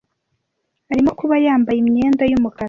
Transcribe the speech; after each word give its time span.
Arimo 0.91 1.11
kuba 1.19 1.35
yambaye 1.45 1.77
imyenda 1.79 2.23
yumukara. 2.31 2.59